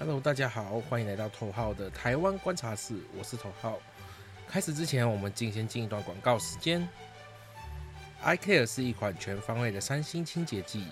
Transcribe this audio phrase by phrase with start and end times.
[0.00, 3.80] Hello，大家好，欢迎来到头号的台湾观察室，我是头号。
[4.46, 6.88] 开始之前，我们进先进一段广告时间。
[8.22, 10.86] iCare 是一款全方位的三星清洁剂，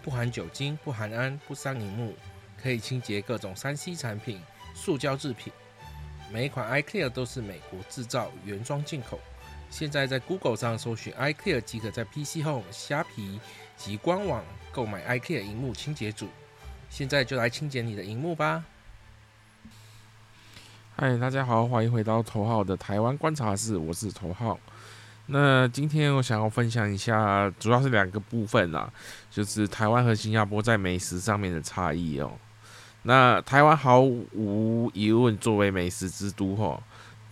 [0.00, 2.14] 不含酒精、不含氨、不伤荧幕，
[2.56, 4.40] 可以清洁各种三 C 产品、
[4.76, 5.52] 塑胶制品。
[6.30, 9.18] 每一款 iCare 都是美国制造，原装进口。
[9.70, 13.40] 现在在 Google 上搜寻 iCare，即可在 PC Home、虾皮
[13.76, 16.28] 及官网购买 iCare 荧幕清洁组。
[16.92, 18.62] 现在就来清洁你的荧幕吧！
[20.94, 24.60] 嗨，大家好，欢迎回到头号的台湾观察室，我是头号。
[25.24, 28.92] 那今天我想要分享一下，主要是两个部分啦，
[29.30, 32.30] 就是台湾和新加坡在美食上面的差异哦。
[33.04, 36.82] 那台湾毫无疑问作为美食之都吼，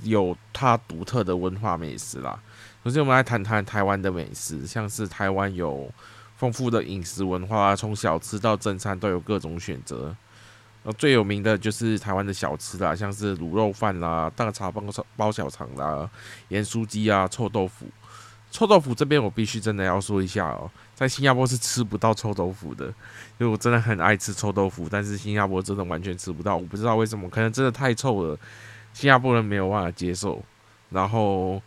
[0.00, 2.40] 有它独特的文化美食啦。
[2.82, 5.92] 首先，我们来谈谈台湾的美食，像是台湾有。
[6.40, 10.16] 丰富的饮食文化，从小吃到正餐都有各种选择。
[10.84, 16.08] 呃，最有名的就是台湾的小吃啦，像是卤肉饭啦、大肠包小包小肠啦、
[16.48, 17.84] 盐酥鸡啊、臭豆腐。
[18.50, 28.38] 臭豆腐这边我必须真的要说一下哦，在新加坡是吃不到臭豆腐的，因为我真的很爱吃臭豆腐，但是新加坡真的完全吃不到，我不知道为什么，可能真的太臭了，
[28.94, 30.42] 新加坡人没有办法接受。
[30.88, 31.60] 然后。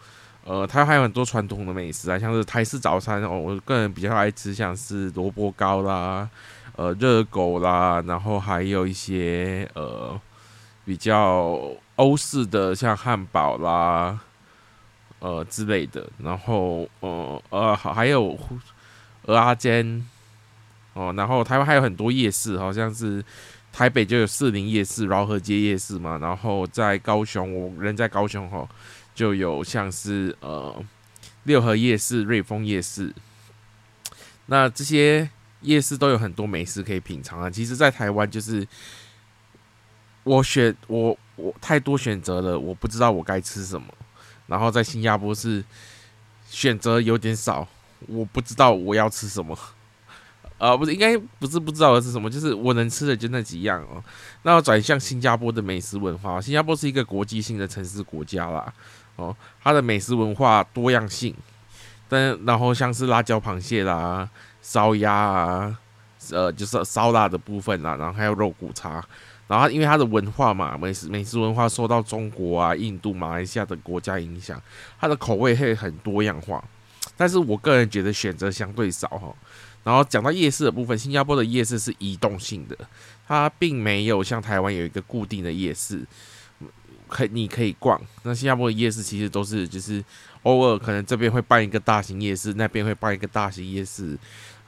[0.45, 6.29] 呃，它还有很多传统的美食啊，像是台式早餐哦，我个人比较爱吃，像是萝卜糕啦，
[6.75, 10.19] 呃，热狗啦，然后还有一些呃
[10.83, 11.57] 比较
[11.95, 14.19] 欧式的，像汉堡啦，
[15.19, 18.37] 呃之类的，然后呃呃好还有
[19.27, 20.05] 鹅阿煎
[20.93, 23.23] 哦，然后台湾还有很多夜市，好像是
[23.71, 28.67] 台北就有士林夜市、饶河街夜市嘛，然后在高雄，我人在高雄哈。
[29.13, 30.83] 就有像是呃
[31.43, 33.13] 六合夜市、瑞丰夜市，
[34.47, 35.29] 那这些
[35.61, 37.49] 夜市都有很多美食可以品尝啊。
[37.49, 38.67] 其实，在台湾就是
[40.23, 43.87] 我选我我太多选择了，我不知道我该吃什么。
[44.47, 45.63] 然后在新加坡是
[46.49, 47.67] 选择有点少，
[48.07, 49.57] 我不知道我要吃什么。
[50.57, 54.03] 啊， 不是，应该不是不知道的是什么，就是我能吃的就那几样哦。
[54.43, 58.73] 那转向新加坡的美食文化，新加坡是一个国际性的城市国家啦。
[59.15, 61.35] 哦，它的美食文化多样性，
[62.09, 64.27] 但然后像是辣椒螃蟹啦、
[64.61, 65.79] 烧鸭啊，
[66.31, 69.03] 呃，就是烧腊的部分啦，然后还有肉骨茶，
[69.47, 74.61] 然后因为它的文化嘛，美食美食文化受到中国啊、印度、马来西亚等国家影响，
[74.99, 76.63] 它的口味会很多样化。
[77.15, 79.33] 但是我个人觉得选择相对少哈。
[79.83, 82.77] 然后讲到夜市的部分，新加坡的夜市是移动性的，
[83.27, 86.01] 它并没有像台湾有一个固定的夜市。
[87.07, 90.03] 可你可以逛，那新加坡的夜市其实都是就是
[90.43, 94.17] 偶尔可能这边会办一个大型夜市，那边会办一个大型夜市，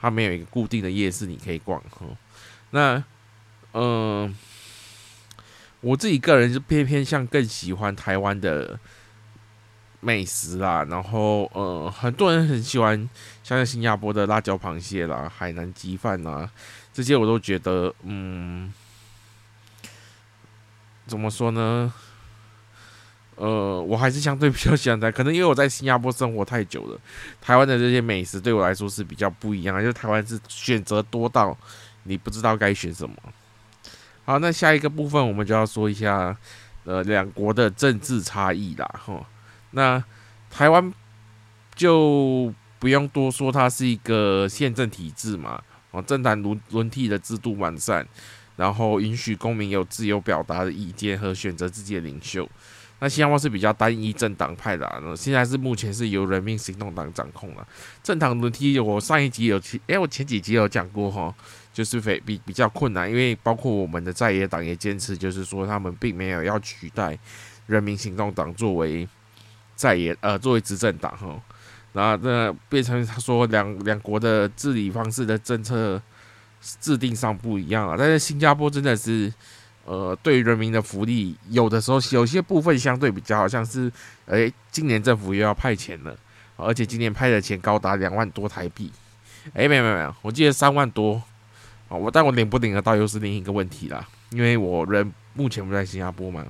[0.00, 2.06] 它没有一个固定的夜市你可以逛哈。
[2.70, 3.02] 那
[3.72, 4.34] 嗯，
[5.80, 8.78] 我自己个人就偏偏向更喜欢台湾的
[10.00, 13.08] 美食啦，然后呃，很多人很喜欢
[13.42, 16.50] 像新加坡的辣椒螃蟹啦、海南鸡饭啦，
[16.92, 18.72] 这些我都觉得嗯，
[21.06, 21.92] 怎么说呢？
[23.36, 26.98] 呃，我还是相对比较喜欢台，可能因为我在新加坡生活太久了，
[27.40, 31.56] 台湾的这些美食对我来说是比较不一样，就台湾是选择多到
[32.04, 33.14] 你不知道该选什么。
[34.24, 36.36] 好，那下一个部分我们就要说一下，
[36.84, 39.24] 呃，两国的政治差异啦，哈。
[39.72, 40.02] 那
[40.50, 40.92] 台湾
[41.74, 48.08] 就不用多说，它是一个宪政体制嘛，哦，政党轮轮替的制度完善，
[48.56, 52.48] 然后允许公民有自由表达的意见和选择自己的领袖。
[52.98, 57.68] 那新加坡是比较单一政党派的，现在是目前是由人民行动党掌控了。
[58.02, 61.34] 政党轮替，我上一集有提，哎，我前几集有讲过哈，
[61.74, 67.18] 就是非比比较困难，因为包括我们的在野党也坚持，就是说他们并没有要取代
[67.66, 69.06] 人民行动党作为
[69.74, 71.38] 在野呃作为执政党哈。
[71.92, 76.00] 然后那变成他说两两国的治理方式的政策
[76.80, 79.30] 制定上不一样啊，但是新加坡真的是。
[79.86, 83.90] 呃，对人民的福利，有的时候有些部分相对比较好像是，
[84.26, 86.18] 哎，今年政府又要派钱了，
[86.56, 88.90] 而且今年派的钱高达两万多台币，
[89.54, 91.22] 哎，没有没有没有，我记得三万多，
[91.86, 96.44] 哦，我但我领不领得到又是另一个问题啦，因为我人目前不在新加坡嘛，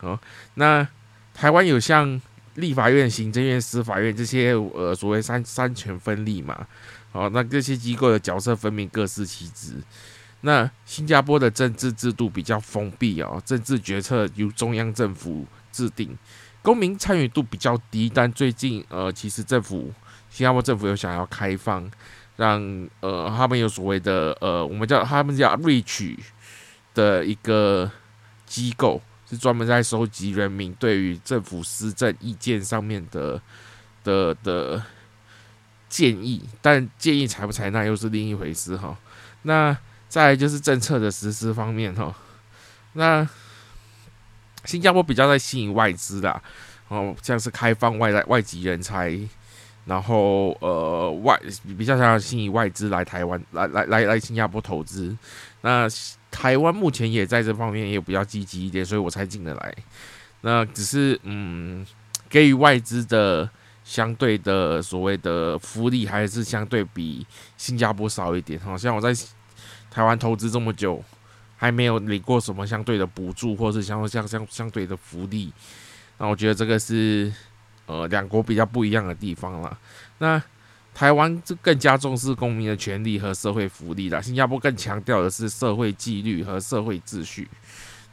[0.00, 0.20] 哦，
[0.56, 0.86] 那
[1.32, 2.20] 台湾有像
[2.56, 6.66] 立法院、行政院、司法院这些，呃，所谓三三权分立嘛，
[7.12, 9.76] 哦，那这些机构的角色分明，各司其职。
[10.46, 16.14] 那新加坡的政治制度比较封闭哦，政治决策由中央政府制定，
[16.60, 18.12] 公民参与度比较低。
[18.14, 19.90] 但最近呃，其实政府
[20.28, 21.90] 新加坡政府有想要开放，
[22.36, 22.60] 让
[23.00, 26.18] 呃他们有所谓的呃，我们叫他们叫 rich
[26.92, 27.90] 的一个
[28.44, 33.40] 机构，是专门在收集人民对于政府施政意见上面的
[34.02, 34.82] 的的
[35.88, 38.98] 建议，但建议采不采纳又是另一回事哈。
[39.42, 39.74] 那
[40.14, 42.14] 再就是政策的实施方面哈，
[42.92, 43.28] 那
[44.64, 46.40] 新加坡比较在吸引外资啦，
[46.86, 49.18] 哦，像是开放外来外籍人才。
[49.86, 51.38] 然后呃外
[51.76, 55.14] 比较想要吸引外资来台湾来来来来新加坡投资，
[55.62, 55.88] 那
[56.30, 59.74] 台湾目前也在这方面也比较积极一点，所以我才进得来。
[60.42, 61.84] 那只是嗯，
[62.30, 63.50] 给予外资的
[63.84, 67.26] 相对的所谓的福利还是相对比
[67.58, 68.58] 新加坡少一点。
[68.60, 69.12] 好像我在
[69.94, 71.02] 台湾投资这么久，
[71.56, 75.52] 还没有领过什么相对的补助或是相相相相对的福利。
[76.18, 77.32] 那我觉得这个是。
[77.86, 79.78] 呃，两国比较不一样的地方了。
[80.16, 80.42] 那
[80.94, 87.46] 台湾这更加重视公民的权利和社会福利啦，新加坡更强调的是社会纪律和社会秩序。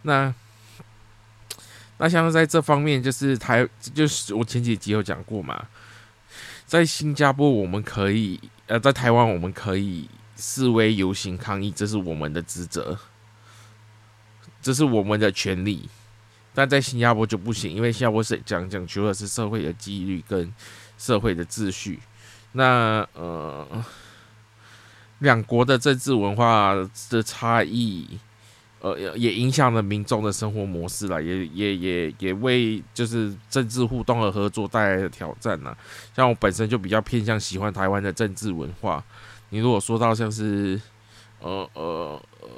[0.02, 0.36] 那
[2.00, 5.68] 那像在这方面，就是台，就是我前几集有讲过嘛，
[6.66, 8.38] 在新加坡我们可以，
[8.68, 10.10] 呃，在台湾我们可以
[10.42, 12.98] 示威游行抗议，这是我们的职责，
[14.60, 15.88] 这是我们的权利。
[16.52, 20.52] 但在新加坡就不行，因为新加坡是讲讲求的是社会的纪律跟
[20.98, 22.00] 社会的秩序。
[22.54, 23.86] 那呃，
[25.20, 26.74] 两国的政治文化
[27.12, 28.20] 的差异，
[28.80, 35.78] 呃，也影响了民众的生活模式了，也也也也为就是政治互动和合作带来的挑战了。
[36.16, 39.04] 像我本身就比较偏向喜欢台湾的政治文化。
[39.52, 40.82] 你如果说到像是
[41.40, 42.50] 呃呃呃。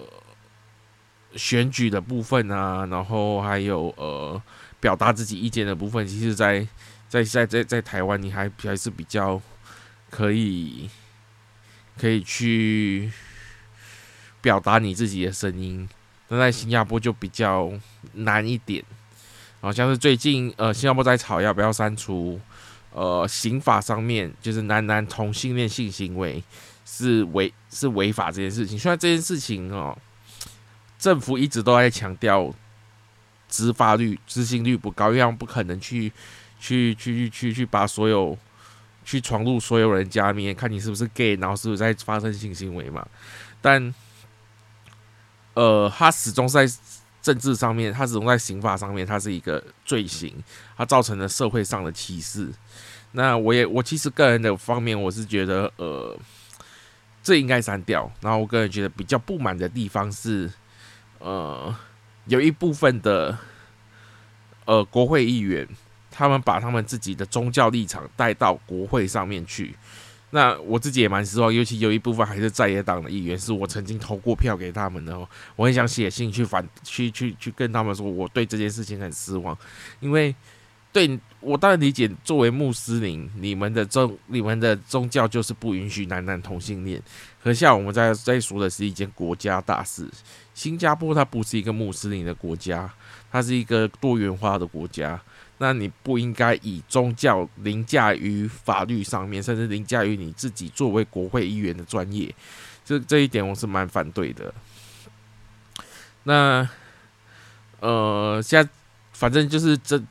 [1.35, 4.39] 选举的部分啊，然后还有呃
[4.79, 6.59] 表达自己意见的部分，其实，在
[7.09, 9.41] 在在在在台湾，你还还是比较
[10.11, 10.87] 可以
[11.99, 13.11] 可以去
[14.41, 15.89] 表达你自己的声音。
[16.27, 17.73] 那在新加坡就比较
[18.13, 18.85] 难一点，
[19.59, 22.39] 好像是最近呃新加坡在吵要不要删除
[22.93, 26.43] 呃刑法上面就是男男同性恋性行为
[26.85, 28.79] 是违是违法这件事情。
[28.79, 29.97] 虽然这件事情哦。
[30.99, 32.49] 政府一直都在强调
[33.49, 36.09] 执法率、执行率不高，因为不可能去、
[36.61, 38.37] 去、去、去、去把所有
[39.03, 43.05] 去闯入所有人家里面，看你是不是 gay，然后是不是在发生性行为嘛。
[43.61, 43.93] 但，
[45.55, 46.65] 呃，他始终在
[47.23, 50.31] 政治上面，他始终在刑法上面，它是一个罪行，
[50.77, 52.49] 它造成了社会上的歧视。
[53.13, 56.15] 那我也，我其实个人的方面，我是觉得，呃，
[57.23, 58.11] 这应该删掉。
[58.21, 60.51] 然后我个人觉得比较不满的地方是。
[61.19, 61.73] 呃，
[62.25, 63.37] 有一部分的
[64.65, 65.65] 呃国会议员，
[66.11, 69.73] 他们把他们自己的宗教立场带到国会上面去。
[70.33, 75.15] 那我自己也蛮失望，尤其有一部分还是在野党的议员，是我曾经投过票给他们的。
[75.55, 79.57] 我很想写信去反，去去去跟他们说，我对这件事情很失望，
[79.99, 80.35] 因为。
[80.93, 87.01] 对我当然理解，作为穆斯林，你们的宗你们的宗教就是不允许男男同性恋。
[87.41, 90.07] 可像我们在在说的是一件国家大事，
[90.53, 92.91] 新加坡它不是一个穆斯林的国家，
[93.31, 95.19] 它是一个多元化的国家。
[95.57, 102.33] 那你不应该以宗教凌驾于法律上面，甚至凌驾于你自己作为国会议员的专业。
[102.83, 104.53] 这这一点我是蛮反对的。
[106.23, 106.67] 那
[107.79, 108.69] 呃，现在
[109.13, 110.01] 反正就是这。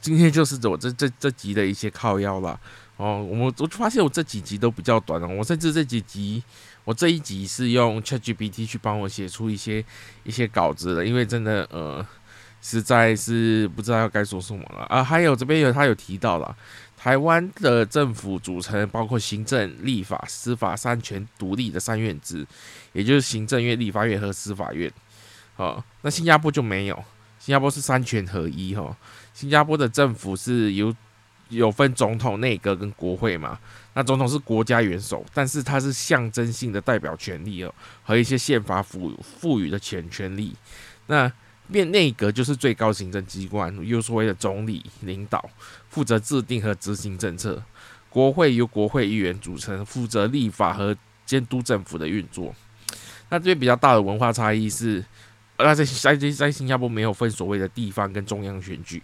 [0.00, 2.58] 今天就是我这这这集的一些靠腰了
[2.96, 6.42] 哦，我我就发现我这几集都比较短哦，我甚至这几集
[6.84, 9.84] 我这一集是用 ChatGPT 去帮我写出一些
[10.24, 12.06] 一些稿子的，因为真的呃
[12.60, 15.02] 实在是不知道要该说什么了啊。
[15.02, 16.56] 还有这边有他有提到了，
[16.96, 22.46] 台湾的政府组成包括行政、立法、司法三权独立的三院制，
[22.92, 24.92] 也就是行政院、立法院和司法院。
[25.56, 27.04] 好，那新加坡就没有，
[27.38, 28.96] 新加坡是三权合一哈。
[29.34, 30.94] 新加坡的政府是由
[31.52, 33.58] 有分总统、内阁跟国会嘛？
[33.94, 40.54] 那总统是国家元首，但是他是象征性的代表权利哦，和一些宪法赋赋予的权权利。
[41.06, 41.30] 那
[41.70, 45.48] 变内阁就是最高行政机关，由所谓的总理领导，
[45.90, 47.62] 负责制定和执行政策。
[48.08, 52.54] 国会由国会议员组成，负责立法和监督政府的运作。
[53.28, 55.04] 那这边比较大的文化差异是，
[55.58, 59.02] 那在在在新加坡没有分所谓的地方跟中央选举。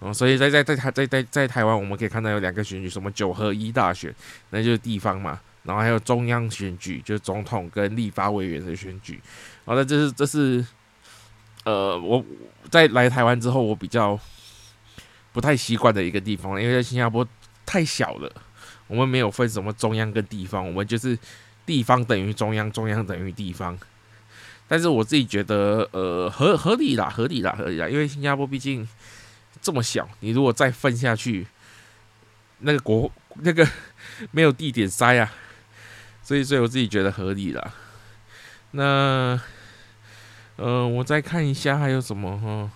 [0.00, 4.14] 哦，所以在在在台在在在台湾，我们可以看到有两个选举，什么九合一大选，
[4.50, 9.20] 那就是地方嘛，然后还有中央选举，就是总统跟立法委员的选举。
[9.64, 10.64] 好，那这是这是，
[11.64, 12.22] 呃，我
[12.70, 14.18] 在来台湾之后，我比较
[15.32, 17.26] 不太习惯的一个地方，因为在新加坡
[17.64, 18.30] 太小了，
[18.86, 21.18] 我们没有分什么中央跟地方，我们就是
[21.64, 23.78] 地方等于中央，中央等于地方。
[24.68, 28.86] 但是我自己觉得，呃，合合理啦，合理啦，合理啦，因为新加坡毕竟
[29.64, 31.46] 这么小，你如果再分下去，
[32.58, 33.66] 那个国那个
[34.30, 35.32] 没有地点塞啊，
[36.22, 37.72] 所以所以我自己觉得合理啦。
[38.72, 39.40] 那，
[40.56, 42.70] 呃，我再看一下还有什么哈。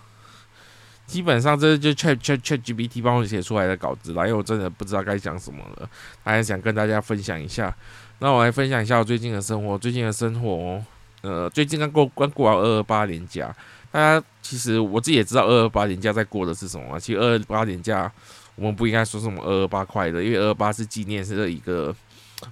[1.06, 5.90] 基本上这就 Chat Chat Chat GPT 帮我写出来的稿子啦，因为我真的不知道该讲什么了，
[6.24, 7.74] 还想跟大家分享一下。
[8.20, 9.76] 那我来分享一下我最近的生活。
[9.78, 10.82] 最近的生活，
[11.22, 13.54] 呃，最近刚过刚过完二二八年假，
[13.90, 16.98] 大家其实我自己也知道二二八年假在过的是什么。
[16.98, 18.10] 其实二二八年假
[18.54, 21.94] 我们不应该说什么二二八快乐，因为二二八是纪念是一个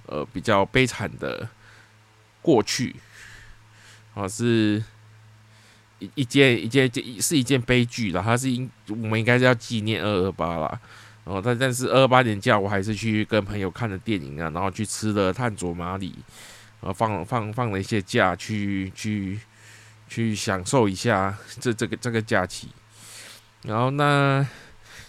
[0.05, 1.47] 呃比较悲惨的
[2.41, 2.95] 过去，
[4.13, 4.83] 啊是。
[5.99, 10.79] 一一件一件件是一件悲剧了，它是应我们应该是要纪念二二八啦。
[11.25, 16.13] 然后但但是二二八年假我还是去跟朋友看了电影啊，然后去吃了探索马里，
[16.81, 19.39] 然后放放放了一些假去去
[20.07, 22.69] 去享受一下这这个这个假期。
[23.63, 24.45] 然后那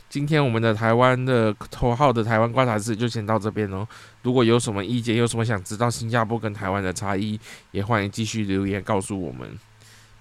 [0.08, 3.86] 今天我们的台湾的头号的台湾观察室就先到这边哦。
[4.22, 7.38] 如果有什么意见，有什么想知道新加坡跟台湾的差异，
[7.70, 9.58] 也欢迎继续留言告诉我们。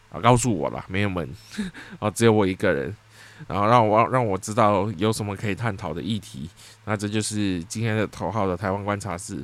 [0.10, 1.30] 啊，告诉我了，没有门
[2.00, 2.96] 啊，只有我一个人，
[3.46, 6.50] 然后让我让我知道有什么可以探讨的议题，
[6.86, 9.44] 那这就是今天的头号的台湾观察室，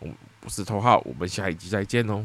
[0.00, 0.08] 我
[0.44, 2.22] 我是头号，我们下一集再见哦。